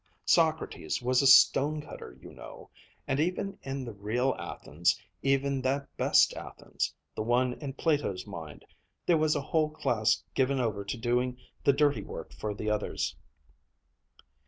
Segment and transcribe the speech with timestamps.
[0.25, 2.71] Socrates was a stone cutter, you know.
[3.07, 8.65] And even in the real Athens, even that best Athens, the one in Plato's mind
[9.05, 13.15] there was a whole class given over to doing the dirty work for the others.